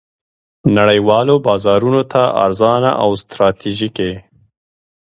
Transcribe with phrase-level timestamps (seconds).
[0.77, 4.11] نړیوالو بازارونو ته ارزانه او ستراتیژیکې